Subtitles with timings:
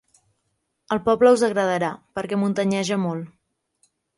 [0.95, 3.93] El poble us agradarà, perquè muntanyeja molt.